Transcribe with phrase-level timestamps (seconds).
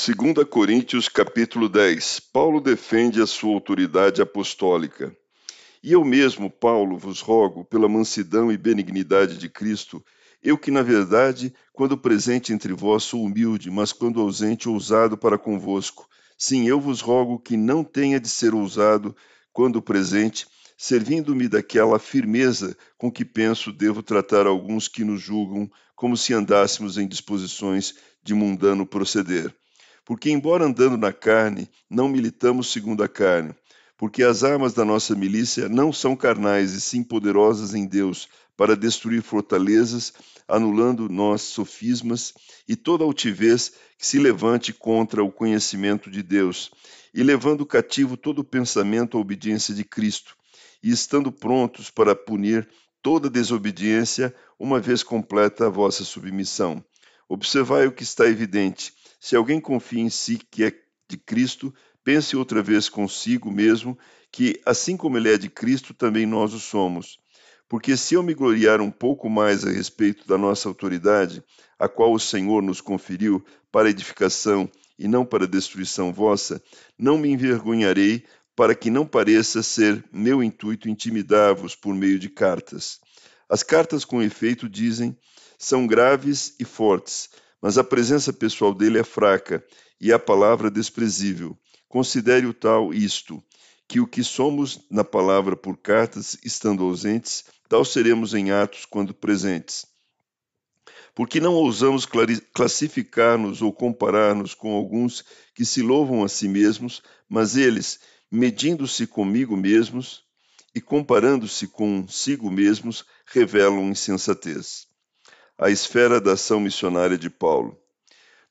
[0.00, 2.20] Segunda Coríntios capítulo 10.
[2.32, 5.12] Paulo defende a sua autoridade apostólica.
[5.82, 10.00] E eu mesmo, Paulo, vos rogo, pela mansidão e benignidade de Cristo,
[10.40, 15.36] eu que, na verdade, quando presente entre vós sou humilde, mas quando ausente ousado para
[15.36, 16.08] convosco.
[16.38, 19.16] Sim, eu vos rogo que não tenha de ser ousado
[19.52, 26.16] quando presente, servindo-me daquela firmeza com que penso devo tratar alguns que nos julgam como
[26.16, 29.52] se andássemos em disposições de mundano proceder.
[30.08, 33.54] Porque, embora andando na carne, não militamos segundo a carne,
[33.94, 38.74] porque as armas da nossa milícia não são carnais, e sim poderosas em Deus, para
[38.74, 40.14] destruir fortalezas,
[40.48, 42.32] anulando nós sofismas
[42.66, 46.70] e toda altivez que se levante contra o conhecimento de Deus,
[47.12, 50.34] e levando cativo todo pensamento à obediência de Cristo,
[50.82, 52.66] e estando prontos para punir
[53.02, 56.82] toda desobediência, uma vez completa a vossa submissão.
[57.28, 60.72] Observai o que está evidente se alguém confia em si que é
[61.08, 61.74] de Cristo,
[62.04, 63.98] pense outra vez consigo mesmo
[64.30, 67.18] que, assim como ele é de Cristo, também nós o somos.
[67.68, 71.42] Porque se eu me gloriar um pouco mais a respeito da nossa autoridade,
[71.78, 76.62] a qual o Senhor nos conferiu para edificação e não para destruição vossa,
[76.98, 78.24] não me envergonharei,
[78.56, 82.98] para que não pareça ser meu intuito intimidar-vos por meio de cartas.
[83.48, 85.16] As cartas, com efeito, dizem,
[85.56, 87.30] são graves e fortes,
[87.60, 89.64] mas a presença pessoal dele é fraca
[90.00, 91.58] e a palavra desprezível.
[91.88, 93.42] Considere o tal isto,
[93.86, 99.14] que o que somos na palavra por cartas, estando ausentes, tal seremos em atos quando
[99.14, 99.86] presentes.
[101.14, 102.06] Porque não ousamos
[102.52, 105.24] classificar-nos ou comparar-nos com alguns
[105.54, 107.98] que se louvam a si mesmos, mas eles,
[108.30, 110.22] medindo-se comigo mesmos
[110.74, 114.87] e comparando-se consigo mesmos, revelam insensatez
[115.58, 117.76] a esfera da ação missionária de Paulo.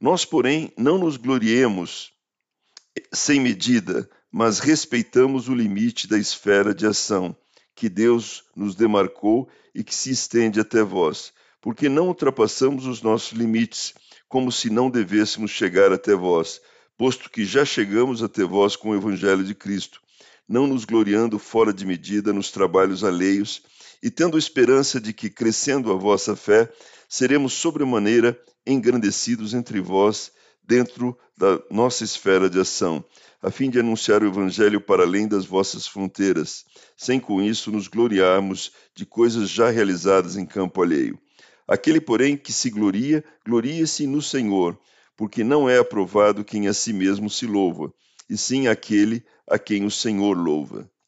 [0.00, 2.12] Nós, porém, não nos gloriemos
[3.12, 7.36] sem medida, mas respeitamos o limite da esfera de ação
[7.74, 13.32] que Deus nos demarcou e que se estende até vós, porque não ultrapassamos os nossos
[13.32, 13.94] limites,
[14.28, 16.60] como se não devêssemos chegar até vós,
[16.96, 20.00] posto que já chegamos até vós com o Evangelho de Cristo,
[20.48, 23.62] não nos gloriando fora de medida nos trabalhos alheios,
[24.02, 26.70] e tendo esperança de que, crescendo a vossa fé,
[27.08, 33.04] seremos sobremaneira engrandecidos entre vós dentro da nossa esfera de ação,
[33.40, 36.64] a fim de anunciar o Evangelho para além das vossas fronteiras,
[36.96, 41.18] sem com isso nos gloriarmos de coisas já realizadas em campo alheio.
[41.68, 44.78] Aquele, porém, que se gloria, glorie-se no Senhor,
[45.16, 47.92] porque não é aprovado quem a si mesmo se louva,
[48.28, 50.90] e sim aquele a quem o Senhor louva.